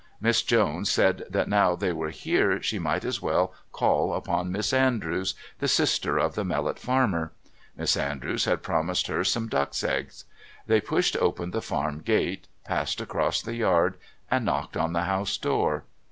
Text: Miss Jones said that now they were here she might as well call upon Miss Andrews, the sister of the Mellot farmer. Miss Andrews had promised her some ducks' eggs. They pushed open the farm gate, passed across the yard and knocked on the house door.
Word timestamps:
Miss 0.19 0.41
Jones 0.41 0.91
said 0.91 1.25
that 1.29 1.47
now 1.47 1.75
they 1.75 1.91
were 1.93 2.09
here 2.09 2.59
she 2.59 2.79
might 2.79 3.05
as 3.05 3.21
well 3.21 3.53
call 3.71 4.15
upon 4.15 4.51
Miss 4.51 4.73
Andrews, 4.73 5.35
the 5.59 5.67
sister 5.67 6.17
of 6.17 6.33
the 6.33 6.43
Mellot 6.43 6.79
farmer. 6.79 7.33
Miss 7.77 7.95
Andrews 7.95 8.45
had 8.45 8.63
promised 8.63 9.05
her 9.05 9.23
some 9.23 9.47
ducks' 9.47 9.83
eggs. 9.83 10.25
They 10.65 10.81
pushed 10.81 11.15
open 11.17 11.51
the 11.51 11.61
farm 11.61 11.99
gate, 11.99 12.47
passed 12.65 12.99
across 12.99 13.43
the 13.43 13.53
yard 13.53 13.93
and 14.31 14.43
knocked 14.43 14.75
on 14.75 14.93
the 14.93 15.03
house 15.03 15.37
door. 15.37 15.83